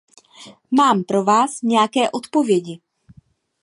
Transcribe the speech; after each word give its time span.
Mám 0.71 1.03
pro 1.03 1.23
vás 1.23 1.61
nějaké 1.61 2.09
odpovědi. 2.11 2.79